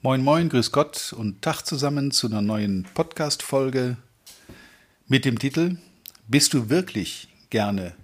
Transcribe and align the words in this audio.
Moin, 0.00 0.22
moin, 0.22 0.48
grüß 0.48 0.70
Gott 0.70 1.12
und 1.12 1.42
Tag 1.42 1.62
zusammen 1.62 2.12
zu 2.12 2.28
einer 2.28 2.40
neuen 2.40 2.86
Podcast-Folge 2.94 3.96
mit 5.08 5.24
dem 5.24 5.40
Titel 5.40 5.78
Bist 6.28 6.54
du 6.54 6.70
wirklich 6.70 7.26
gerne 7.50 7.94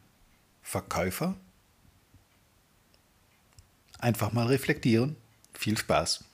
Verkäufer? 0.60 1.36
Einfach 4.00 4.32
mal 4.32 4.48
reflektieren. 4.48 5.14
Viel 5.52 5.78
Spaß. 5.78 6.24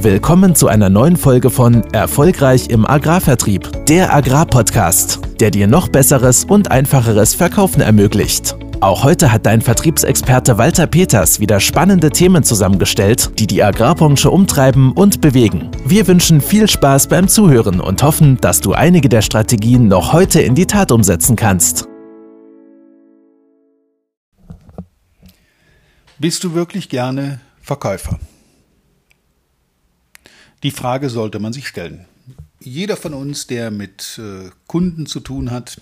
Willkommen 0.00 0.56
zu 0.56 0.66
einer 0.66 0.90
neuen 0.90 1.16
Folge 1.16 1.50
von 1.50 1.84
Erfolgreich 1.92 2.70
im 2.70 2.84
Agrarvertrieb, 2.84 3.86
der 3.86 4.12
Agrarpodcast, 4.12 5.20
der 5.40 5.50
dir 5.50 5.66
noch 5.66 5.88
besseres 5.88 6.44
und 6.44 6.70
einfacheres 6.70 7.34
Verkaufen 7.34 7.80
ermöglicht. 7.80 8.56
Auch 8.80 9.02
heute 9.02 9.32
hat 9.32 9.44
dein 9.44 9.60
Vertriebsexperte 9.60 10.56
Walter 10.56 10.86
Peters 10.86 11.40
wieder 11.40 11.58
spannende 11.58 12.10
Themen 12.10 12.44
zusammengestellt, 12.44 13.32
die 13.38 13.48
die 13.48 13.62
Agrarbranche 13.62 14.30
umtreiben 14.30 14.92
und 14.92 15.20
bewegen. 15.20 15.70
Wir 15.84 16.06
wünschen 16.06 16.40
viel 16.40 16.68
Spaß 16.68 17.08
beim 17.08 17.26
Zuhören 17.26 17.80
und 17.80 18.04
hoffen, 18.04 18.36
dass 18.40 18.60
du 18.60 18.74
einige 18.74 19.08
der 19.08 19.22
Strategien 19.22 19.88
noch 19.88 20.12
heute 20.12 20.40
in 20.40 20.54
die 20.54 20.66
Tat 20.66 20.92
umsetzen 20.92 21.34
kannst. 21.34 21.88
Bist 26.18 26.44
du 26.44 26.54
wirklich 26.54 26.88
gerne 26.88 27.40
Verkäufer? 27.60 28.18
Die 30.62 30.70
Frage 30.70 31.10
sollte 31.10 31.40
man 31.40 31.52
sich 31.52 31.66
stellen. 31.66 32.06
Jeder 32.60 32.96
von 32.96 33.14
uns, 33.14 33.46
der 33.46 33.70
mit 33.70 34.18
äh, 34.18 34.50
Kunden 34.66 35.06
zu 35.06 35.20
tun 35.20 35.50
hat, 35.50 35.80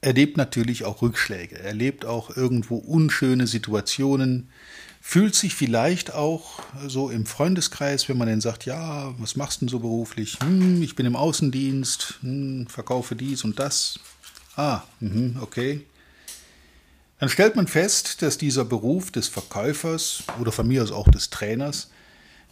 erlebt 0.00 0.36
natürlich 0.36 0.84
auch 0.84 1.02
Rückschläge, 1.02 1.58
erlebt 1.58 2.04
auch 2.04 2.36
irgendwo 2.36 2.76
unschöne 2.76 3.46
Situationen, 3.46 4.48
fühlt 5.00 5.34
sich 5.34 5.54
vielleicht 5.54 6.14
auch 6.14 6.62
so 6.86 7.10
im 7.10 7.26
Freundeskreis, 7.26 8.08
wenn 8.08 8.18
man 8.18 8.28
dann 8.28 8.40
sagt, 8.40 8.64
ja, 8.64 9.14
was 9.18 9.36
machst 9.36 9.60
du 9.60 9.66
denn 9.66 9.70
so 9.70 9.80
beruflich? 9.80 10.38
Hm, 10.42 10.82
ich 10.82 10.94
bin 10.94 11.06
im 11.06 11.16
Außendienst, 11.16 12.20
hm, 12.20 12.66
verkaufe 12.68 13.16
dies 13.16 13.44
und 13.44 13.58
das. 13.58 13.98
Ah, 14.56 14.82
mh, 15.00 15.42
okay. 15.42 15.84
Dann 17.18 17.28
stellt 17.28 17.56
man 17.56 17.66
fest, 17.66 18.22
dass 18.22 18.38
dieser 18.38 18.64
Beruf 18.64 19.10
des 19.10 19.28
Verkäufers 19.28 20.22
oder 20.40 20.52
von 20.52 20.68
mir 20.68 20.82
aus 20.82 20.92
auch 20.92 21.08
des 21.08 21.30
Trainers 21.30 21.90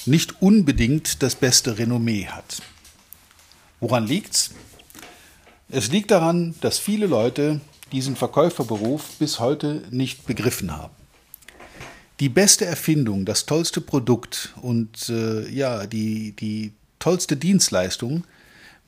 nicht 0.06 0.40
unbedingt 0.40 1.22
das 1.22 1.34
beste 1.34 1.78
Renommee 1.78 2.26
hat. 2.26 2.62
Woran 3.82 4.06
liegt's? 4.06 4.52
Es 5.68 5.90
liegt 5.90 6.12
daran, 6.12 6.54
dass 6.60 6.78
viele 6.78 7.06
Leute 7.06 7.60
diesen 7.90 8.14
Verkäuferberuf 8.14 9.16
bis 9.18 9.40
heute 9.40 9.82
nicht 9.90 10.24
begriffen 10.24 10.70
haben. 10.70 10.94
Die 12.20 12.28
beste 12.28 12.64
Erfindung, 12.64 13.24
das 13.24 13.44
tollste 13.44 13.80
Produkt 13.80 14.54
und 14.62 15.08
äh, 15.08 15.48
ja, 15.48 15.88
die, 15.88 16.30
die 16.30 16.74
tollste 17.00 17.36
Dienstleistung 17.36 18.22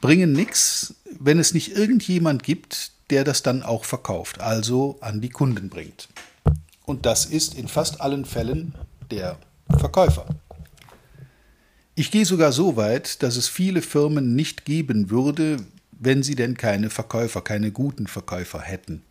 bringen 0.01 0.33
nichts, 0.33 0.95
wenn 1.19 1.41
es 1.41 1.55
nicht 1.55 1.77
irgendjemand 1.77 2.45
gibt, 2.45 2.93
der 3.11 3.25
das 3.25 3.43
dann 3.43 3.65
auch 3.65 3.85
verkauft, 3.85 4.41
also 4.41 4.99
an 5.01 5.21
die 5.21 5.31
Kunden 5.31 5.71
bringt. 5.71 6.09
Und 6.85 7.05
das 7.05 7.27
ist 7.27 7.55
in 7.55 7.67
fast 7.67 8.01
allen 8.01 8.25
Fällen 8.25 8.77
der 9.11 9.39
Verkäufer. 9.77 10.27
Ich 11.97 12.11
gehe 12.11 12.25
sogar 12.27 12.53
so 12.53 12.77
weit, 12.77 13.23
dass 13.23 13.37
es 13.37 13.47
viele 13.47 13.81
Firmen 13.81 14.35
nicht 14.35 14.65
geben 14.65 15.11
würde, 15.11 15.59
wenn 15.93 16.23
sie 16.23 16.35
denn 16.35 16.57
keine 16.57 16.91
Verkäufer, 16.91 17.41
keine 17.41 17.71
guten 17.71 18.09
Verkäufer 18.09 18.61
hätten. 18.61 19.03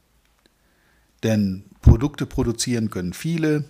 Denn 1.23 1.64
Produkte 1.81 2.26
produzieren 2.26 2.89
können 2.89 3.14
viele, 3.14 3.64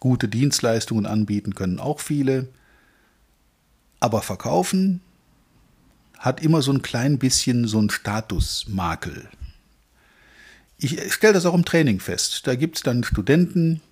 gute 0.00 0.28
Dienstleistungen 0.28 1.04
anbieten 1.04 1.54
können 1.54 1.78
auch 1.78 2.00
viele, 2.00 2.48
aber 4.00 4.22
verkaufen 4.22 5.00
hat 6.18 6.42
immer 6.42 6.62
so 6.62 6.72
ein 6.72 6.80
klein 6.80 7.18
bisschen 7.18 7.68
so 7.68 7.78
ein 7.78 7.90
Statusmakel. 7.90 9.28
Ich 10.78 11.12
stelle 11.12 11.34
das 11.34 11.46
auch 11.46 11.54
im 11.54 11.64
Training 11.64 12.00
fest. 12.00 12.46
Da 12.46 12.54
gibt 12.54 12.76
es 12.76 12.82
dann 12.82 13.04
Studenten, 13.04 13.82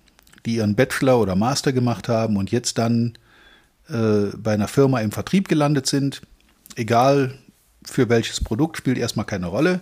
die 0.45 0.55
ihren 0.55 0.75
Bachelor 0.75 1.19
oder 1.19 1.35
Master 1.35 1.71
gemacht 1.71 2.09
haben 2.09 2.37
und 2.37 2.51
jetzt 2.51 2.77
dann 2.79 3.17
äh, 3.89 4.35
bei 4.37 4.53
einer 4.53 4.67
Firma 4.67 4.99
im 5.01 5.11
Vertrieb 5.11 5.47
gelandet 5.47 5.87
sind, 5.87 6.21
egal 6.75 7.37
für 7.83 8.09
welches 8.09 8.41
Produkt, 8.41 8.77
spielt 8.77 8.97
erstmal 8.97 9.25
keine 9.25 9.47
Rolle. 9.47 9.81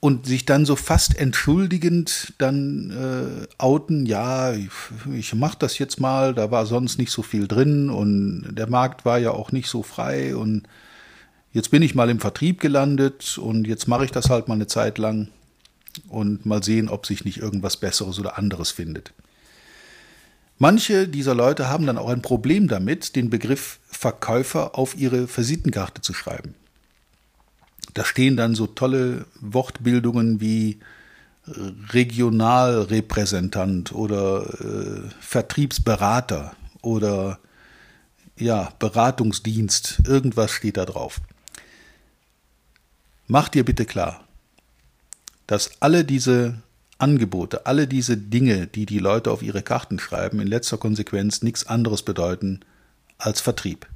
Und 0.00 0.26
sich 0.26 0.44
dann 0.44 0.66
so 0.66 0.76
fast 0.76 1.16
entschuldigend 1.16 2.34
dann 2.36 2.90
äh, 2.90 3.46
outen, 3.56 4.04
ja, 4.04 4.52
ich, 4.52 4.68
ich 5.14 5.34
mache 5.34 5.56
das 5.58 5.78
jetzt 5.78 5.98
mal, 5.98 6.34
da 6.34 6.50
war 6.50 6.66
sonst 6.66 6.98
nicht 6.98 7.10
so 7.10 7.22
viel 7.22 7.48
drin 7.48 7.88
und 7.88 8.54
der 8.54 8.68
Markt 8.68 9.06
war 9.06 9.18
ja 9.18 9.30
auch 9.30 9.50
nicht 9.50 9.66
so 9.66 9.82
frei 9.82 10.36
und 10.36 10.64
jetzt 11.52 11.70
bin 11.70 11.80
ich 11.80 11.94
mal 11.94 12.10
im 12.10 12.20
Vertrieb 12.20 12.60
gelandet 12.60 13.38
und 13.38 13.66
jetzt 13.66 13.88
mache 13.88 14.04
ich 14.04 14.10
das 14.10 14.28
halt 14.28 14.46
mal 14.46 14.54
eine 14.54 14.66
Zeit 14.66 14.98
lang 14.98 15.28
und 16.08 16.44
mal 16.44 16.62
sehen, 16.62 16.90
ob 16.90 17.06
sich 17.06 17.24
nicht 17.24 17.38
irgendwas 17.38 17.78
Besseres 17.78 18.18
oder 18.18 18.36
anderes 18.36 18.72
findet. 18.72 19.14
Manche 20.58 21.08
dieser 21.08 21.34
Leute 21.34 21.68
haben 21.68 21.86
dann 21.86 21.98
auch 21.98 22.08
ein 22.08 22.22
Problem 22.22 22.68
damit, 22.68 23.16
den 23.16 23.28
Begriff 23.28 23.80
Verkäufer 23.86 24.78
auf 24.78 24.96
ihre 24.96 25.28
Visitenkarte 25.34 26.00
zu 26.00 26.14
schreiben. 26.14 26.54
Da 27.94 28.04
stehen 28.04 28.36
dann 28.36 28.54
so 28.54 28.66
tolle 28.66 29.24
Wortbildungen 29.40 30.40
wie 30.40 30.80
äh, 31.46 31.52
Regionalrepräsentant 31.90 33.92
oder 33.92 34.44
äh, 34.60 35.08
Vertriebsberater 35.20 36.54
oder 36.82 37.38
ja, 38.36 38.72
Beratungsdienst, 38.78 40.02
irgendwas 40.06 40.50
steht 40.50 40.76
da 40.76 40.84
drauf. 40.84 41.20
Mach 43.26 43.48
dir 43.48 43.64
bitte 43.64 43.86
klar, 43.86 44.24
dass 45.46 45.80
alle 45.80 46.04
diese 46.04 46.60
Angebote, 46.98 47.66
alle 47.66 47.86
diese 47.86 48.16
Dinge, 48.16 48.66
die 48.66 48.86
die 48.86 48.98
Leute 48.98 49.30
auf 49.30 49.42
ihre 49.42 49.62
Karten 49.62 49.98
schreiben, 49.98 50.40
in 50.40 50.46
letzter 50.46 50.78
Konsequenz 50.78 51.42
nichts 51.42 51.66
anderes 51.66 52.02
bedeuten 52.02 52.60
als 53.18 53.40
Vertrieb. 53.40 53.86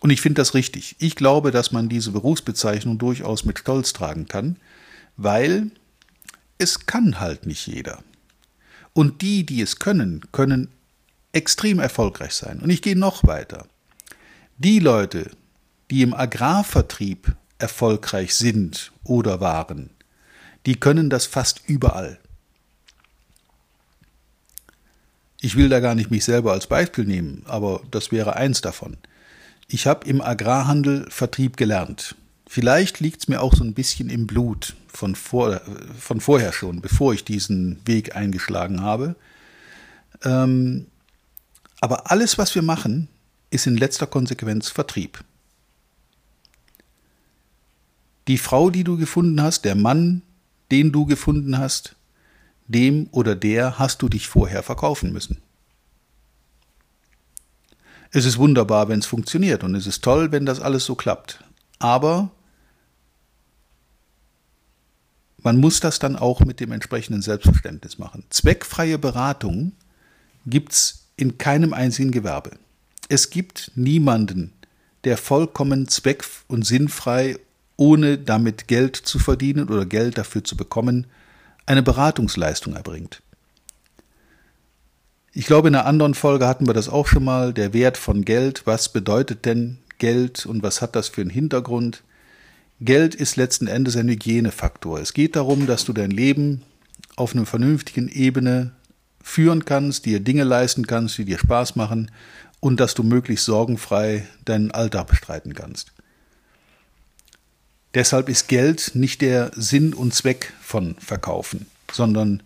Und 0.00 0.10
ich 0.10 0.20
finde 0.20 0.40
das 0.40 0.54
richtig. 0.54 0.96
Ich 0.98 1.14
glaube, 1.14 1.52
dass 1.52 1.70
man 1.70 1.88
diese 1.88 2.10
Berufsbezeichnung 2.10 2.98
durchaus 2.98 3.44
mit 3.44 3.60
Stolz 3.60 3.92
tragen 3.92 4.26
kann, 4.26 4.56
weil 5.16 5.70
es 6.58 6.86
kann 6.86 7.20
halt 7.20 7.46
nicht 7.46 7.66
jeder. 7.68 8.02
Und 8.94 9.22
die, 9.22 9.46
die 9.46 9.62
es 9.62 9.78
können, 9.78 10.22
können 10.32 10.68
extrem 11.32 11.78
erfolgreich 11.78 12.34
sein. 12.34 12.58
Und 12.58 12.70
ich 12.70 12.82
gehe 12.82 12.96
noch 12.96 13.24
weiter. 13.26 13.66
Die 14.58 14.80
Leute, 14.80 15.30
die 15.90 16.02
im 16.02 16.14
Agrarvertrieb 16.14 17.34
erfolgreich 17.58 18.34
sind 18.34 18.92
oder 19.04 19.40
waren, 19.40 19.90
die 20.66 20.76
können 20.76 21.10
das 21.10 21.26
fast 21.26 21.62
überall. 21.66 22.18
Ich 25.40 25.56
will 25.56 25.68
da 25.68 25.80
gar 25.80 25.96
nicht 25.96 26.10
mich 26.10 26.24
selber 26.24 26.52
als 26.52 26.68
Beispiel 26.68 27.04
nehmen, 27.04 27.42
aber 27.46 27.82
das 27.90 28.12
wäre 28.12 28.36
eins 28.36 28.60
davon. 28.60 28.96
Ich 29.66 29.86
habe 29.86 30.06
im 30.06 30.20
Agrarhandel 30.20 31.10
Vertrieb 31.10 31.56
gelernt. 31.56 32.14
Vielleicht 32.46 33.00
liegt 33.00 33.22
es 33.22 33.28
mir 33.28 33.40
auch 33.40 33.54
so 33.54 33.64
ein 33.64 33.74
bisschen 33.74 34.08
im 34.08 34.26
Blut 34.26 34.76
von, 34.86 35.16
vor, 35.16 35.62
von 35.98 36.20
vorher 36.20 36.52
schon, 36.52 36.80
bevor 36.80 37.14
ich 37.14 37.24
diesen 37.24 37.80
Weg 37.86 38.14
eingeschlagen 38.14 38.82
habe. 38.82 39.16
Ähm, 40.22 40.86
aber 41.80 42.10
alles, 42.10 42.38
was 42.38 42.54
wir 42.54 42.62
machen, 42.62 43.08
ist 43.50 43.66
in 43.66 43.76
letzter 43.76 44.06
Konsequenz 44.06 44.68
Vertrieb. 44.68 45.24
Die 48.28 48.38
Frau, 48.38 48.70
die 48.70 48.84
du 48.84 48.96
gefunden 48.96 49.42
hast, 49.42 49.64
der 49.64 49.74
Mann, 49.74 50.22
den 50.72 50.90
du 50.90 51.06
gefunden 51.06 51.58
hast, 51.58 51.94
dem 52.66 53.08
oder 53.12 53.36
der 53.36 53.78
hast 53.78 54.02
du 54.02 54.08
dich 54.08 54.26
vorher 54.26 54.62
verkaufen 54.62 55.12
müssen. 55.12 55.36
Es 58.10 58.24
ist 58.24 58.38
wunderbar, 58.38 58.88
wenn 58.88 58.98
es 58.98 59.06
funktioniert 59.06 59.64
und 59.64 59.74
es 59.74 59.86
ist 59.86 60.02
toll, 60.02 60.32
wenn 60.32 60.46
das 60.46 60.60
alles 60.60 60.84
so 60.84 60.94
klappt. 60.94 61.44
Aber 61.78 62.30
man 65.42 65.58
muss 65.58 65.80
das 65.80 65.98
dann 65.98 66.16
auch 66.16 66.40
mit 66.40 66.60
dem 66.60 66.72
entsprechenden 66.72 67.22
Selbstverständnis 67.22 67.98
machen. 67.98 68.24
Zweckfreie 68.30 68.98
Beratung 68.98 69.72
gibt 70.46 70.72
es 70.72 71.08
in 71.16 71.38
keinem 71.38 71.72
einzigen 71.72 72.12
Gewerbe. 72.12 72.52
Es 73.08 73.30
gibt 73.30 73.72
niemanden, 73.74 74.52
der 75.04 75.16
vollkommen 75.16 75.88
zweck- 75.88 76.24
und 76.48 76.64
sinnfrei, 76.64 77.36
ohne 77.82 78.16
damit 78.16 78.68
Geld 78.68 78.94
zu 78.94 79.18
verdienen 79.18 79.68
oder 79.68 79.84
Geld 79.84 80.16
dafür 80.16 80.44
zu 80.44 80.56
bekommen, 80.56 81.08
eine 81.66 81.82
Beratungsleistung 81.82 82.76
erbringt. 82.76 83.22
Ich 85.32 85.46
glaube, 85.46 85.66
in 85.66 85.74
einer 85.74 85.86
anderen 85.86 86.14
Folge 86.14 86.46
hatten 86.46 86.68
wir 86.68 86.74
das 86.74 86.88
auch 86.88 87.08
schon 87.08 87.24
mal, 87.24 87.52
der 87.52 87.72
Wert 87.72 87.96
von 87.96 88.24
Geld. 88.24 88.62
Was 88.66 88.92
bedeutet 88.92 89.46
denn 89.46 89.78
Geld 89.98 90.46
und 90.46 90.62
was 90.62 90.80
hat 90.80 90.94
das 90.94 91.08
für 91.08 91.22
einen 91.22 91.30
Hintergrund? 91.30 92.04
Geld 92.80 93.16
ist 93.16 93.34
letzten 93.34 93.66
Endes 93.66 93.96
ein 93.96 94.08
Hygienefaktor. 94.08 95.00
Es 95.00 95.12
geht 95.12 95.34
darum, 95.34 95.66
dass 95.66 95.84
du 95.84 95.92
dein 95.92 96.12
Leben 96.12 96.62
auf 97.16 97.34
einer 97.34 97.46
vernünftigen 97.46 98.08
Ebene 98.08 98.70
führen 99.20 99.64
kannst, 99.64 100.06
dir 100.06 100.20
Dinge 100.20 100.44
leisten 100.44 100.86
kannst, 100.86 101.18
die 101.18 101.24
dir 101.24 101.38
Spaß 101.38 101.74
machen 101.74 102.12
und 102.60 102.78
dass 102.78 102.94
du 102.94 103.02
möglichst 103.02 103.46
sorgenfrei 103.46 104.24
deinen 104.44 104.70
Alltag 104.70 105.08
bestreiten 105.08 105.54
kannst. 105.54 105.91
Deshalb 107.94 108.28
ist 108.28 108.48
Geld 108.48 108.92
nicht 108.94 109.20
der 109.20 109.50
Sinn 109.54 109.92
und 109.92 110.14
Zweck 110.14 110.52
von 110.60 110.94
Verkaufen, 110.98 111.66
sondern 111.90 112.42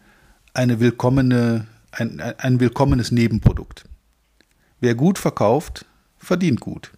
eine 0.55 0.81
willkommene, 0.81 1.67
ein, 1.93 2.21
ein 2.21 2.59
willkommenes 2.59 3.13
Nebenprodukt. 3.13 3.85
Wer 4.81 4.95
gut 4.95 5.19
verkauft, 5.19 5.85
verdient 6.19 6.61
gut. 6.61 6.91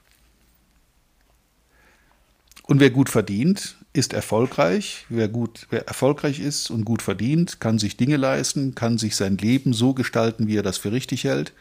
Und 2.62 2.80
wer 2.80 2.90
gut 2.90 3.08
verdient, 3.08 3.76
ist 3.92 4.12
erfolgreich. 4.12 5.06
Wer 5.08 5.28
gut, 5.28 5.66
wer 5.70 5.86
erfolgreich 5.86 6.40
ist 6.40 6.70
und 6.70 6.84
gut 6.84 7.02
verdient, 7.02 7.60
kann 7.60 7.78
sich 7.78 7.96
Dinge 7.96 8.16
leisten, 8.16 8.74
kann 8.74 8.98
sich 8.98 9.16
sein 9.16 9.36
Leben 9.38 9.72
so 9.72 9.94
gestalten, 9.94 10.46
wie 10.46 10.56
er 10.56 10.62
das 10.62 10.78
für 10.78 10.92
richtig 10.92 11.24
hält. 11.24 11.52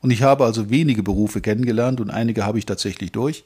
Und 0.00 0.10
ich 0.10 0.22
habe 0.22 0.44
also 0.44 0.70
wenige 0.70 1.02
Berufe 1.02 1.40
kennengelernt 1.40 2.00
und 2.00 2.10
einige 2.10 2.44
habe 2.44 2.58
ich 2.58 2.66
tatsächlich 2.66 3.10
durch, 3.12 3.44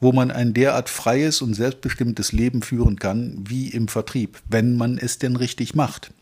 wo 0.00 0.12
man 0.12 0.30
ein 0.30 0.54
derart 0.54 0.88
freies 0.88 1.42
und 1.42 1.54
selbstbestimmtes 1.54 2.32
Leben 2.32 2.62
führen 2.62 2.98
kann 2.98 3.44
wie 3.48 3.68
im 3.68 3.88
Vertrieb, 3.88 4.40
wenn 4.48 4.76
man 4.76 4.98
es 4.98 5.18
denn 5.18 5.36
richtig 5.36 5.74
macht. 5.74 6.12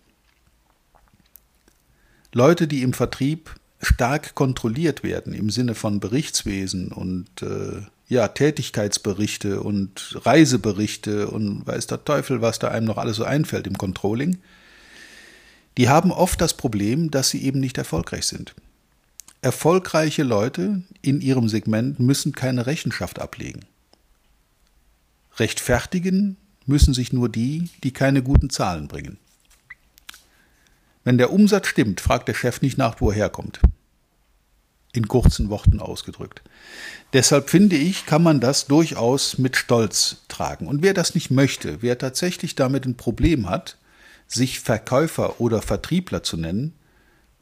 Leute, 2.32 2.68
die 2.68 2.82
im 2.82 2.92
Vertrieb 2.92 3.54
stark 3.80 4.34
kontrolliert 4.34 5.02
werden 5.02 5.32
im 5.32 5.50
Sinne 5.50 5.74
von 5.74 6.00
Berichtswesen 6.00 6.92
und 6.92 7.42
äh, 7.42 7.82
ja, 8.08 8.28
Tätigkeitsberichte 8.28 9.60
und 9.62 10.18
Reiseberichte 10.24 11.28
und 11.28 11.66
weiß 11.66 11.86
der 11.88 12.04
Teufel, 12.04 12.40
was 12.40 12.58
da 12.58 12.68
einem 12.68 12.86
noch 12.86 12.98
alles 12.98 13.16
so 13.16 13.24
einfällt 13.24 13.66
im 13.66 13.76
Controlling, 13.76 14.38
die 15.76 15.88
haben 15.88 16.12
oft 16.12 16.40
das 16.40 16.54
Problem, 16.54 17.10
dass 17.10 17.30
sie 17.30 17.42
eben 17.42 17.60
nicht 17.60 17.76
erfolgreich 17.76 18.26
sind. 18.26 18.54
Erfolgreiche 19.46 20.24
Leute 20.24 20.82
in 21.02 21.20
ihrem 21.20 21.48
Segment 21.48 22.00
müssen 22.00 22.32
keine 22.32 22.66
Rechenschaft 22.66 23.20
ablegen. 23.20 23.60
Rechtfertigen 25.36 26.36
müssen 26.64 26.92
sich 26.92 27.12
nur 27.12 27.28
die, 27.28 27.70
die 27.84 27.92
keine 27.92 28.24
guten 28.24 28.50
Zahlen 28.50 28.88
bringen. 28.88 29.18
Wenn 31.04 31.16
der 31.16 31.32
Umsatz 31.32 31.68
stimmt, 31.68 32.00
fragt 32.00 32.26
der 32.26 32.34
Chef 32.34 32.60
nicht 32.60 32.76
nach, 32.76 33.00
wo 33.00 33.10
er 33.10 33.14
herkommt. 33.14 33.60
In 34.92 35.06
kurzen 35.06 35.48
Worten 35.48 35.78
ausgedrückt. 35.78 36.42
Deshalb 37.12 37.48
finde 37.48 37.76
ich, 37.76 38.04
kann 38.04 38.24
man 38.24 38.40
das 38.40 38.66
durchaus 38.66 39.38
mit 39.38 39.56
Stolz 39.56 40.24
tragen. 40.26 40.66
Und 40.66 40.82
wer 40.82 40.92
das 40.92 41.14
nicht 41.14 41.30
möchte, 41.30 41.82
wer 41.82 41.96
tatsächlich 41.96 42.56
damit 42.56 42.84
ein 42.84 42.96
Problem 42.96 43.48
hat, 43.48 43.78
sich 44.26 44.58
Verkäufer 44.58 45.40
oder 45.40 45.62
Vertriebler 45.62 46.24
zu 46.24 46.36
nennen, 46.36 46.74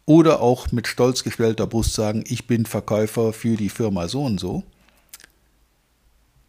oder 0.07 0.41
auch 0.41 0.71
mit 0.73 0.87
stolz 0.87 1.25
gestellter 1.25 1.67
Brust 1.67 1.95
sagen, 1.95 2.25
ich 2.27 2.47
bin 2.47 2.67
Verkäufer 2.67 3.33
für 3.33 3.57
die 3.57 3.71
Firma 3.71 4.09
so 4.09 4.25
und 4.25 4.39
so, 4.39 4.65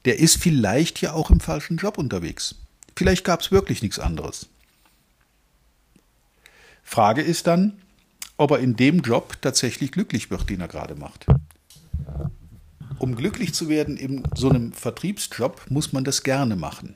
der 0.06 0.20
ist 0.20 0.38
vielleicht 0.38 1.02
ja 1.02 1.14
auch 1.14 1.32
im 1.32 1.40
falschen 1.40 1.78
Job 1.78 1.98
unterwegs. 1.98 2.56
Vielleicht 2.96 3.24
gab 3.24 3.42
es 3.42 3.52
wirklich 3.52 3.82
nichts 3.82 4.00
anderes. 4.00 4.48
Frage 6.84 7.22
ist 7.22 7.48
dann, 7.48 7.82
ob 8.38 8.52
er 8.52 8.60
in 8.60 8.76
dem 8.76 9.00
Job 9.00 9.38
tatsächlich 9.42 9.92
glücklich 9.92 10.30
wird, 10.30 10.50
den 10.50 10.62
er 10.62 10.68
gerade 10.68 10.96
macht. 10.96 11.26
Um 13.00 13.16
glücklich 13.16 13.54
zu 13.54 13.70
werden 13.70 13.98
in 13.98 14.24
so 14.36 14.50
einem 14.50 14.72
Vertriebsjob, 14.72 15.66
muss 15.70 15.94
man 15.94 16.04
das 16.04 16.24
gerne 16.24 16.56
machen. 16.56 16.96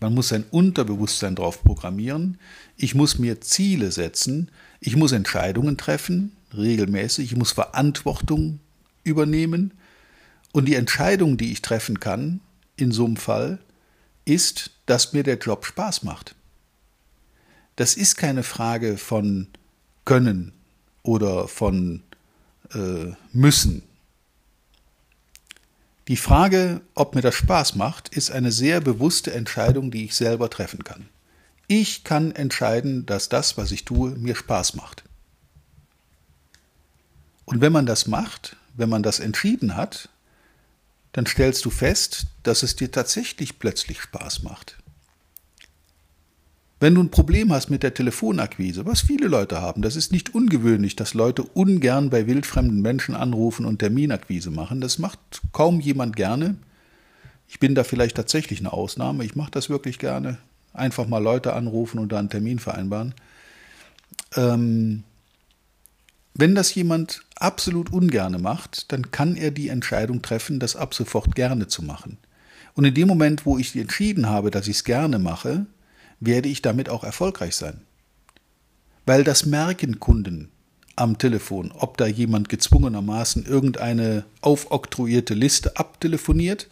Man 0.00 0.14
muss 0.14 0.28
sein 0.28 0.44
Unterbewusstsein 0.50 1.34
darauf 1.34 1.62
programmieren. 1.62 2.38
Ich 2.76 2.94
muss 2.94 3.18
mir 3.18 3.40
Ziele 3.42 3.92
setzen. 3.92 4.50
Ich 4.80 4.96
muss 4.96 5.12
Entscheidungen 5.12 5.76
treffen, 5.76 6.32
regelmäßig. 6.56 7.32
Ich 7.32 7.36
muss 7.36 7.52
Verantwortung 7.52 8.60
übernehmen. 9.04 9.72
Und 10.52 10.64
die 10.64 10.74
Entscheidung, 10.74 11.36
die 11.36 11.52
ich 11.52 11.60
treffen 11.60 12.00
kann, 12.00 12.40
in 12.76 12.92
so 12.92 13.04
einem 13.04 13.16
Fall, 13.16 13.58
ist, 14.24 14.70
dass 14.86 15.12
mir 15.12 15.22
der 15.22 15.38
Job 15.38 15.66
Spaß 15.66 16.02
macht. 16.02 16.34
Das 17.76 17.94
ist 17.94 18.16
keine 18.16 18.42
Frage 18.42 18.96
von 18.96 19.48
Können 20.04 20.52
oder 21.02 21.46
von 21.46 22.02
äh, 22.74 23.12
Müssen. 23.32 23.82
Die 26.10 26.16
Frage, 26.16 26.80
ob 26.96 27.14
mir 27.14 27.20
das 27.20 27.36
Spaß 27.36 27.76
macht, 27.76 28.08
ist 28.08 28.32
eine 28.32 28.50
sehr 28.50 28.80
bewusste 28.80 29.32
Entscheidung, 29.32 29.92
die 29.92 30.06
ich 30.06 30.16
selber 30.16 30.50
treffen 30.50 30.82
kann. 30.82 31.08
Ich 31.68 32.02
kann 32.02 32.32
entscheiden, 32.32 33.06
dass 33.06 33.28
das, 33.28 33.56
was 33.56 33.70
ich 33.70 33.84
tue, 33.84 34.16
mir 34.16 34.34
Spaß 34.34 34.74
macht. 34.74 35.04
Und 37.44 37.60
wenn 37.60 37.70
man 37.70 37.86
das 37.86 38.08
macht, 38.08 38.56
wenn 38.74 38.88
man 38.88 39.04
das 39.04 39.20
entschieden 39.20 39.76
hat, 39.76 40.08
dann 41.12 41.26
stellst 41.26 41.64
du 41.64 41.70
fest, 41.70 42.26
dass 42.42 42.64
es 42.64 42.74
dir 42.74 42.90
tatsächlich 42.90 43.60
plötzlich 43.60 44.00
Spaß 44.00 44.42
macht. 44.42 44.78
Wenn 46.82 46.94
du 46.94 47.02
ein 47.02 47.10
Problem 47.10 47.52
hast 47.52 47.68
mit 47.68 47.82
der 47.82 47.92
Telefonakquise, 47.92 48.86
was 48.86 49.02
viele 49.02 49.28
Leute 49.28 49.60
haben, 49.60 49.82
das 49.82 49.96
ist 49.96 50.12
nicht 50.12 50.34
ungewöhnlich, 50.34 50.96
dass 50.96 51.12
Leute 51.12 51.42
ungern 51.42 52.08
bei 52.08 52.26
wildfremden 52.26 52.80
Menschen 52.80 53.14
anrufen 53.14 53.66
und 53.66 53.80
Terminakquise 53.80 54.50
machen. 54.50 54.80
Das 54.80 54.98
macht 54.98 55.20
kaum 55.52 55.80
jemand 55.80 56.16
gerne. 56.16 56.56
Ich 57.48 57.60
bin 57.60 57.74
da 57.74 57.84
vielleicht 57.84 58.16
tatsächlich 58.16 58.60
eine 58.60 58.72
Ausnahme. 58.72 59.26
Ich 59.26 59.36
mache 59.36 59.50
das 59.50 59.68
wirklich 59.68 59.98
gerne. 59.98 60.38
Einfach 60.72 61.06
mal 61.06 61.22
Leute 61.22 61.52
anrufen 61.52 61.98
und 61.98 62.12
da 62.12 62.18
einen 62.18 62.30
Termin 62.30 62.58
vereinbaren. 62.58 63.14
Ähm, 64.34 65.02
wenn 66.32 66.54
das 66.54 66.74
jemand 66.74 67.20
absolut 67.34 67.92
ungerne 67.92 68.38
macht, 68.38 68.90
dann 68.90 69.10
kann 69.10 69.36
er 69.36 69.50
die 69.50 69.68
Entscheidung 69.68 70.22
treffen, 70.22 70.58
das 70.60 70.76
ab 70.76 70.94
sofort 70.94 71.34
gerne 71.34 71.66
zu 71.66 71.82
machen. 71.82 72.16
Und 72.72 72.86
in 72.86 72.94
dem 72.94 73.08
Moment, 73.08 73.44
wo 73.44 73.58
ich 73.58 73.76
entschieden 73.76 74.30
habe, 74.30 74.50
dass 74.50 74.66
ich 74.66 74.76
es 74.76 74.84
gerne 74.84 75.18
mache, 75.18 75.66
werde 76.20 76.48
ich 76.48 76.62
damit 76.62 76.88
auch 76.88 77.02
erfolgreich 77.02 77.56
sein. 77.56 77.80
Weil 79.06 79.24
das 79.24 79.46
merken 79.46 79.98
Kunden 79.98 80.50
am 80.96 81.18
Telefon, 81.18 81.72
ob 81.72 81.96
da 81.96 82.06
jemand 82.06 82.48
gezwungenermaßen 82.48 83.46
irgendeine 83.46 84.24
aufoktroyierte 84.42 85.34
Liste 85.34 85.76
abtelefoniert 85.76 86.68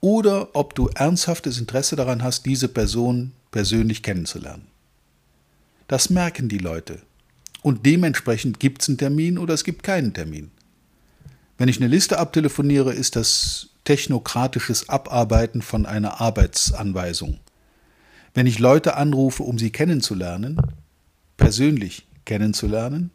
oder 0.00 0.54
ob 0.54 0.74
du 0.74 0.88
ernsthaftes 0.88 1.58
Interesse 1.58 1.94
daran 1.94 2.22
hast, 2.22 2.46
diese 2.46 2.68
Person 2.68 3.32
persönlich 3.50 4.02
kennenzulernen. 4.02 4.66
Das 5.88 6.10
merken 6.10 6.48
die 6.48 6.58
Leute. 6.58 7.00
Und 7.62 7.84
dementsprechend 7.84 8.58
gibt 8.58 8.82
es 8.82 8.88
einen 8.88 8.98
Termin 8.98 9.38
oder 9.38 9.54
es 9.54 9.64
gibt 9.64 9.82
keinen 9.82 10.14
Termin. 10.14 10.50
Wenn 11.58 11.68
ich 11.68 11.76
eine 11.76 11.88
Liste 11.88 12.18
abtelefoniere, 12.18 12.92
ist 12.94 13.16
das 13.16 13.68
technokratisches 13.84 14.88
Abarbeiten 14.88 15.62
von 15.62 15.84
einer 15.84 16.20
Arbeitsanweisung. 16.20 17.38
Wenn 18.34 18.46
ich 18.46 18.58
Leute 18.58 18.96
anrufe, 18.96 19.42
um 19.42 19.58
sie 19.58 19.70
kennenzulernen, 19.70 20.60
persönlich 21.36 22.06
kennenzulernen, 22.24 23.10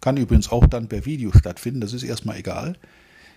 kann 0.00 0.16
übrigens 0.16 0.50
auch 0.50 0.66
dann 0.66 0.88
per 0.88 1.06
Video 1.06 1.32
stattfinden, 1.32 1.80
das 1.80 1.92
ist 1.92 2.02
erstmal 2.02 2.36
egal, 2.36 2.76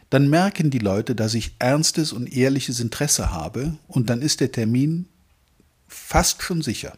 dann 0.10 0.29
merken 0.29 0.69
die 0.69 0.79
Leute, 0.79 1.15
dass 1.15 1.33
ich 1.33 1.55
ernstes 1.60 2.12
und 2.12 2.36
ehrliches 2.36 2.79
Interesse 2.81 3.31
habe 3.31 3.77
und 3.88 4.10
dann 4.10 4.21
ist 4.21 4.41
der 4.41 4.51
Termin 4.51 5.05
fast 5.88 6.43
schon 6.43 6.62
sicher. 6.62 6.98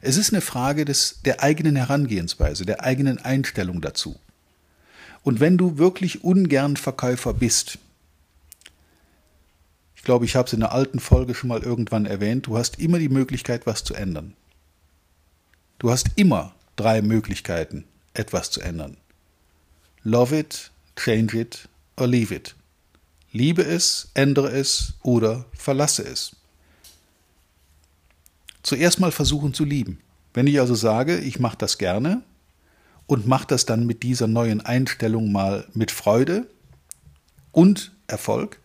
Es 0.00 0.16
ist 0.16 0.32
eine 0.32 0.40
Frage 0.40 0.84
des, 0.84 1.20
der 1.24 1.42
eigenen 1.42 1.76
Herangehensweise, 1.76 2.64
der 2.64 2.84
eigenen 2.84 3.18
Einstellung 3.18 3.80
dazu. 3.80 4.18
Und 5.22 5.40
wenn 5.40 5.58
du 5.58 5.76
wirklich 5.76 6.24
ungern 6.24 6.76
Verkäufer 6.76 7.34
bist, 7.34 7.78
ich 10.00 10.04
glaube, 10.04 10.24
ich 10.24 10.34
habe 10.34 10.46
es 10.46 10.54
in 10.54 10.62
einer 10.62 10.72
alten 10.72 10.98
Folge 10.98 11.34
schon 11.34 11.48
mal 11.48 11.62
irgendwann 11.62 12.06
erwähnt, 12.06 12.46
du 12.46 12.56
hast 12.56 12.78
immer 12.78 12.98
die 12.98 13.10
Möglichkeit, 13.10 13.66
was 13.66 13.84
zu 13.84 13.92
ändern. 13.92 14.32
Du 15.78 15.90
hast 15.90 16.12
immer 16.16 16.54
drei 16.74 17.02
Möglichkeiten, 17.02 17.84
etwas 18.14 18.50
zu 18.50 18.62
ändern. 18.62 18.96
Love 20.02 20.38
it, 20.38 20.70
change 20.96 21.38
it 21.38 21.68
or 21.98 22.06
leave 22.06 22.34
it. 22.34 22.54
Liebe 23.30 23.62
es, 23.62 24.10
ändere 24.14 24.48
es 24.52 24.94
oder 25.02 25.44
verlasse 25.52 26.02
es. 26.04 26.34
Zuerst 28.62 29.00
mal 29.00 29.12
versuchen 29.12 29.52
zu 29.52 29.66
lieben. 29.66 30.00
Wenn 30.32 30.46
ich 30.46 30.60
also 30.60 30.74
sage, 30.74 31.18
ich 31.18 31.40
mache 31.40 31.58
das 31.58 31.76
gerne 31.76 32.22
und 33.06 33.26
mache 33.26 33.48
das 33.48 33.66
dann 33.66 33.84
mit 33.84 34.02
dieser 34.02 34.28
neuen 34.28 34.62
Einstellung 34.62 35.30
mal 35.30 35.66
mit 35.74 35.90
Freude 35.90 36.46
und 37.52 37.92
Erfolg, 38.06 38.60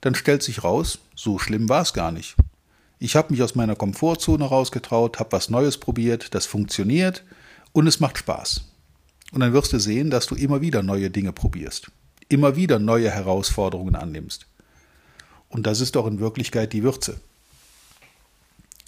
dann 0.00 0.14
stellt 0.14 0.42
sich 0.42 0.64
raus, 0.64 0.98
so 1.14 1.38
schlimm 1.38 1.68
war 1.68 1.82
es 1.82 1.92
gar 1.92 2.12
nicht. 2.12 2.36
Ich 2.98 3.14
habe 3.14 3.32
mich 3.32 3.42
aus 3.42 3.54
meiner 3.54 3.76
Komfortzone 3.76 4.44
rausgetraut, 4.44 5.18
habe 5.18 5.32
was 5.32 5.50
Neues 5.50 5.78
probiert, 5.78 6.34
das 6.34 6.46
funktioniert 6.46 7.24
und 7.72 7.86
es 7.86 8.00
macht 8.00 8.18
Spaß. 8.18 8.64
Und 9.32 9.40
dann 9.40 9.52
wirst 9.52 9.72
du 9.72 9.78
sehen, 9.78 10.10
dass 10.10 10.26
du 10.26 10.34
immer 10.34 10.60
wieder 10.60 10.82
neue 10.82 11.10
Dinge 11.10 11.32
probierst, 11.32 11.90
immer 12.28 12.56
wieder 12.56 12.78
neue 12.78 13.10
Herausforderungen 13.10 13.96
annimmst. 13.96 14.46
Und 15.48 15.66
das 15.66 15.80
ist 15.80 15.96
doch 15.96 16.06
in 16.06 16.20
Wirklichkeit 16.20 16.72
die 16.72 16.82
Würze. 16.82 17.20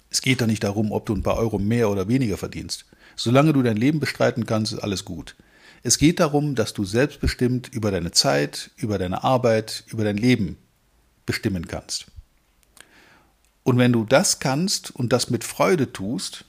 Es 0.09 0.21
geht 0.21 0.41
doch 0.41 0.47
nicht 0.47 0.63
darum, 0.63 0.91
ob 0.91 1.05
du 1.05 1.13
ein 1.13 1.23
paar 1.23 1.37
Euro 1.37 1.59
mehr 1.59 1.89
oder 1.89 2.07
weniger 2.07 2.37
verdienst. 2.37 2.85
Solange 3.15 3.53
du 3.53 3.61
dein 3.61 3.77
Leben 3.77 3.99
bestreiten 3.99 4.45
kannst, 4.45 4.73
ist 4.73 4.79
alles 4.79 5.05
gut. 5.05 5.35
Es 5.83 5.97
geht 5.97 6.19
darum, 6.19 6.55
dass 6.55 6.73
du 6.73 6.83
selbstbestimmt 6.83 7.69
über 7.69 7.91
deine 7.91 8.11
Zeit, 8.11 8.71
über 8.75 8.97
deine 8.97 9.23
Arbeit, 9.23 9.83
über 9.87 10.03
dein 10.03 10.17
Leben 10.17 10.57
bestimmen 11.29 11.67
kannst. 11.67 12.07
Und 13.61 13.77
wenn 13.77 13.93
du 13.93 14.03
das 14.03 14.39
kannst 14.39 14.89
und 14.89 15.13
das 15.13 15.29
mit 15.29 15.43
Freude 15.43 15.93
tust, 15.93 16.45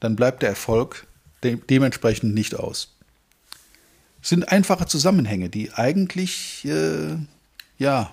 dann 0.00 0.16
bleibt 0.16 0.42
der 0.42 0.48
Erfolg 0.48 1.06
de 1.44 1.56
dementsprechend 1.70 2.34
nicht 2.34 2.56
aus. 2.56 2.96
Es 4.20 4.30
sind 4.30 4.48
einfache 4.48 4.86
Zusammenhänge, 4.86 5.50
die 5.50 5.72
eigentlich, 5.72 6.64
äh, 6.64 7.16
ja, 7.78 8.12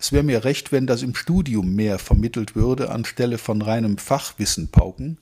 es 0.00 0.10
wäre 0.10 0.24
mir 0.24 0.42
recht, 0.42 0.72
wenn 0.72 0.88
das 0.88 1.04
im 1.04 1.14
Studium 1.14 1.76
mehr 1.76 2.00
vermittelt 2.00 2.56
würde, 2.56 2.90
anstelle 2.90 3.38
von 3.38 3.62
reinem 3.62 3.96
Fachwissen 3.96 4.66
pauken. 4.72 5.18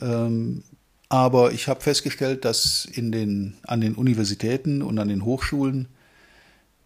Ähm, 0.00 0.62
aber 1.08 1.50
ich 1.50 1.66
habe 1.66 1.80
festgestellt, 1.80 2.44
dass 2.44 2.84
in 2.84 3.10
den, 3.10 3.56
an 3.64 3.80
den 3.80 3.96
Universitäten 3.96 4.80
und 4.80 4.96
an 5.00 5.08
den 5.08 5.24
Hochschulen 5.24 5.88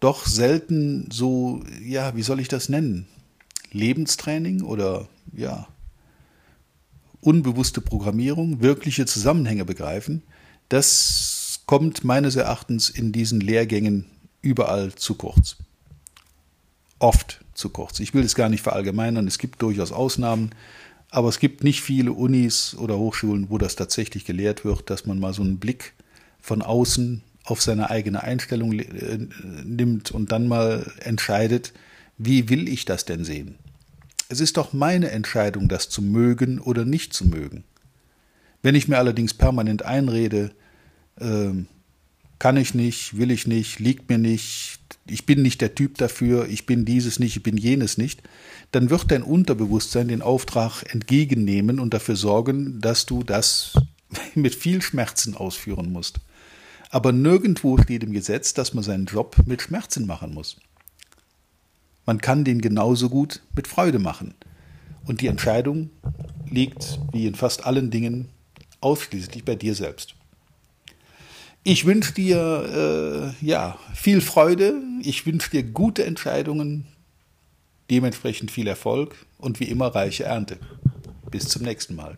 doch 0.01 0.25
selten 0.25 1.07
so, 1.11 1.63
ja, 1.81 2.15
wie 2.15 2.23
soll 2.23 2.41
ich 2.41 2.49
das 2.49 2.67
nennen? 2.67 3.07
Lebenstraining 3.71 4.63
oder 4.63 5.07
ja, 5.31 5.67
unbewusste 7.21 7.79
Programmierung, 7.79 8.61
wirkliche 8.61 9.05
Zusammenhänge 9.05 9.63
begreifen, 9.63 10.23
das 10.67 11.61
kommt 11.67 12.03
meines 12.03 12.35
Erachtens 12.35 12.89
in 12.89 13.11
diesen 13.13 13.39
Lehrgängen 13.39 14.05
überall 14.41 14.93
zu 14.95 15.15
kurz. 15.15 15.57
Oft 16.99 17.45
zu 17.53 17.69
kurz. 17.69 17.99
Ich 17.99 18.13
will 18.13 18.23
es 18.23 18.35
gar 18.35 18.49
nicht 18.49 18.61
verallgemeinern, 18.61 19.27
es 19.27 19.37
gibt 19.37 19.61
durchaus 19.61 19.91
Ausnahmen, 19.91 20.49
aber 21.11 21.29
es 21.29 21.39
gibt 21.39 21.63
nicht 21.63 21.81
viele 21.81 22.11
Unis 22.11 22.75
oder 22.75 22.97
Hochschulen, 22.97 23.49
wo 23.49 23.57
das 23.57 23.75
tatsächlich 23.75 24.25
gelehrt 24.25 24.65
wird, 24.65 24.89
dass 24.89 25.05
man 25.05 25.19
mal 25.19 25.33
so 25.33 25.43
einen 25.43 25.59
Blick 25.59 25.93
von 26.39 26.61
außen 26.63 27.21
auf 27.43 27.61
seine 27.61 27.89
eigene 27.89 28.23
Einstellung 28.23 28.73
äh, 28.73 29.19
nimmt 29.63 30.11
und 30.11 30.31
dann 30.31 30.47
mal 30.47 30.91
entscheidet, 30.99 31.73
wie 32.17 32.49
will 32.49 32.67
ich 32.67 32.85
das 32.85 33.05
denn 33.05 33.23
sehen? 33.23 33.55
Es 34.29 34.39
ist 34.39 34.57
doch 34.57 34.73
meine 34.73 35.11
Entscheidung, 35.11 35.67
das 35.67 35.89
zu 35.89 36.01
mögen 36.01 36.59
oder 36.59 36.85
nicht 36.85 37.13
zu 37.13 37.25
mögen. 37.25 37.63
Wenn 38.61 38.75
ich 38.75 38.87
mir 38.87 38.97
allerdings 38.97 39.33
permanent 39.33 39.83
einrede, 39.83 40.51
äh, 41.19 41.51
kann 42.39 42.57
ich 42.57 42.73
nicht, 42.73 43.17
will 43.17 43.31
ich 43.31 43.45
nicht, 43.45 43.79
liegt 43.79 44.09
mir 44.09 44.17
nicht, 44.17 44.79
ich 45.07 45.25
bin 45.25 45.41
nicht 45.41 45.61
der 45.61 45.75
Typ 45.75 45.97
dafür, 45.97 46.47
ich 46.47 46.65
bin 46.65 46.85
dieses 46.85 47.19
nicht, 47.19 47.35
ich 47.35 47.43
bin 47.43 47.57
jenes 47.57 47.97
nicht, 47.97 48.21
dann 48.71 48.89
wird 48.89 49.11
dein 49.11 49.23
Unterbewusstsein 49.23 50.07
den 50.07 50.21
Auftrag 50.21 50.83
entgegennehmen 50.93 51.79
und 51.79 51.93
dafür 51.93 52.15
sorgen, 52.15 52.79
dass 52.81 53.05
du 53.05 53.23
das 53.23 53.73
mit 54.35 54.55
viel 54.55 54.81
Schmerzen 54.81 55.35
ausführen 55.35 55.91
musst. 55.91 56.19
Aber 56.91 57.13
nirgendwo 57.13 57.77
steht 57.77 58.03
im 58.03 58.11
Gesetz, 58.11 58.53
dass 58.53 58.73
man 58.73 58.83
seinen 58.83 59.05
Job 59.05 59.37
mit 59.45 59.61
Schmerzen 59.61 60.05
machen 60.05 60.33
muss. 60.33 60.57
Man 62.05 62.19
kann 62.19 62.43
den 62.43 62.59
genauso 62.59 63.09
gut 63.09 63.41
mit 63.55 63.67
Freude 63.67 63.97
machen. 63.97 64.33
Und 65.05 65.21
die 65.21 65.27
Entscheidung 65.27 65.89
liegt, 66.49 66.99
wie 67.13 67.25
in 67.25 67.35
fast 67.35 67.65
allen 67.65 67.91
Dingen, 67.91 68.27
ausschließlich 68.81 69.45
bei 69.45 69.55
dir 69.55 69.73
selbst. 69.73 70.15
Ich 71.63 71.85
wünsche 71.85 72.13
dir 72.13 73.33
äh, 73.41 73.45
ja 73.45 73.77
viel 73.93 74.19
Freude. 74.19 74.81
Ich 75.01 75.25
wünsche 75.25 75.51
dir 75.51 75.63
gute 75.63 76.03
Entscheidungen, 76.03 76.87
dementsprechend 77.89 78.51
viel 78.51 78.67
Erfolg 78.67 79.15
und 79.37 79.59
wie 79.59 79.65
immer 79.65 79.87
reiche 79.87 80.25
Ernte. 80.25 80.57
Bis 81.29 81.47
zum 81.47 81.63
nächsten 81.63 81.95
Mal. 81.95 82.17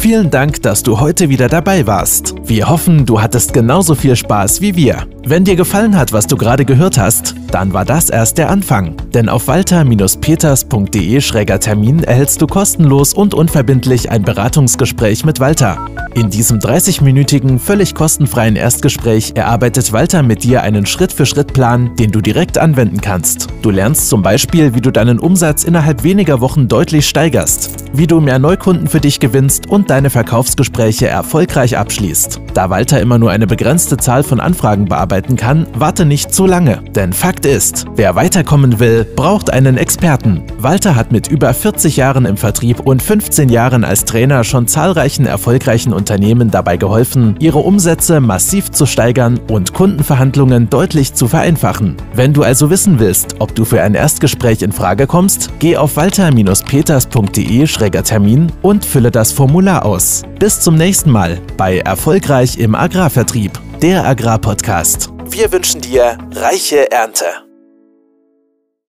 Vielen 0.00 0.30
Dank, 0.30 0.62
dass 0.62 0.82
du 0.82 0.98
heute 0.98 1.28
wieder 1.28 1.48
dabei 1.48 1.86
warst. 1.86 2.34
Wir 2.42 2.70
hoffen, 2.70 3.04
du 3.04 3.20
hattest 3.20 3.52
genauso 3.52 3.94
viel 3.94 4.16
Spaß 4.16 4.62
wie 4.62 4.74
wir. 4.74 5.06
Wenn 5.22 5.44
dir 5.44 5.54
gefallen 5.54 5.98
hat, 5.98 6.14
was 6.14 6.26
du 6.26 6.36
gerade 6.36 6.64
gehört 6.64 6.96
hast, 6.96 7.34
dann 7.50 7.74
war 7.74 7.84
das 7.84 8.08
erst 8.08 8.38
der 8.38 8.48
Anfang. 8.48 8.94
Denn 9.12 9.28
auf 9.28 9.48
walter-peters.de-termin 9.48 12.04
erhältst 12.04 12.40
du 12.40 12.46
kostenlos 12.46 13.12
und 13.12 13.34
unverbindlich 13.34 14.10
ein 14.10 14.22
Beratungsgespräch 14.22 15.26
mit 15.26 15.38
Walter. 15.38 15.76
In 16.14 16.30
diesem 16.30 16.58
30-minütigen, 16.58 17.58
völlig 17.58 17.94
kostenfreien 17.94 18.56
Erstgespräch 18.56 19.32
erarbeitet 19.36 19.92
Walter 19.92 20.22
mit 20.22 20.42
dir 20.42 20.62
einen 20.62 20.86
Schritt-für-Schritt-Plan, 20.86 21.94
den 21.96 22.10
du 22.10 22.20
direkt 22.20 22.58
anwenden 22.58 23.00
kannst. 23.00 23.46
Du 23.62 23.70
lernst 23.70 24.08
zum 24.08 24.22
Beispiel, 24.22 24.74
wie 24.74 24.80
du 24.80 24.90
deinen 24.90 25.20
Umsatz 25.20 25.64
innerhalb 25.64 26.02
weniger 26.02 26.40
Wochen 26.40 26.66
deutlich 26.66 27.08
steigerst, 27.08 27.70
wie 27.92 28.06
du 28.06 28.20
mehr 28.20 28.38
Neukunden 28.38 28.88
für 28.88 29.00
dich 29.00 29.20
gewinnst 29.20 29.68
und 29.68 29.90
deine 29.90 30.08
Verkaufsgespräche 30.10 31.08
erfolgreich 31.08 31.76
abschließt. 31.76 32.40
Da 32.54 32.70
Walter 32.70 33.00
immer 33.00 33.18
nur 33.18 33.30
eine 33.30 33.46
begrenzte 33.46 33.96
Zahl 33.96 34.24
von 34.24 34.40
Anfragen 34.40 34.86
bearbeiten 35.10 35.36
kann, 35.36 35.66
warte 35.74 36.06
nicht 36.06 36.32
zu 36.32 36.46
lange. 36.46 36.82
Denn 36.94 37.12
Fakt 37.12 37.44
ist, 37.44 37.84
wer 37.96 38.14
weiterkommen 38.14 38.78
will, 38.78 39.04
braucht 39.16 39.52
einen 39.52 39.76
Experten. 39.76 40.44
Walter 40.58 40.94
hat 40.94 41.10
mit 41.10 41.26
über 41.28 41.52
40 41.52 41.96
Jahren 41.96 42.26
im 42.26 42.36
Vertrieb 42.36 42.78
und 42.80 43.02
15 43.02 43.48
Jahren 43.48 43.82
als 43.84 44.04
Trainer 44.04 44.44
schon 44.44 44.68
zahlreichen 44.68 45.26
erfolgreichen 45.26 45.92
Unternehmen 45.92 46.52
dabei 46.52 46.76
geholfen, 46.76 47.34
ihre 47.40 47.58
Umsätze 47.58 48.20
massiv 48.20 48.70
zu 48.70 48.86
steigern 48.86 49.40
und 49.50 49.74
Kundenverhandlungen 49.74 50.70
deutlich 50.70 51.14
zu 51.14 51.26
vereinfachen. 51.26 51.96
Wenn 52.14 52.32
du 52.32 52.44
also 52.44 52.70
wissen 52.70 53.00
willst, 53.00 53.34
ob 53.40 53.56
du 53.56 53.64
für 53.64 53.82
ein 53.82 53.94
Erstgespräch 53.94 54.62
in 54.62 54.70
Frage 54.72 55.08
kommst, 55.08 55.50
geh 55.58 55.76
auf 55.76 55.96
walter-peters.de-termin 55.96 58.52
und 58.62 58.84
fülle 58.84 59.10
das 59.10 59.32
Formular 59.32 59.84
aus. 59.84 60.22
Bis 60.38 60.60
zum 60.60 60.76
nächsten 60.76 61.10
Mal 61.10 61.40
bei 61.56 61.78
Erfolgreich 61.78 62.58
im 62.58 62.76
Agrarvertrieb, 62.76 63.58
der 63.82 64.04
Agrarpodcast. 64.04 65.08
Wir 65.24 65.50
wünschen 65.52 65.80
dir 65.80 66.18
reiche 66.32 66.90
Ernte. 66.92 67.49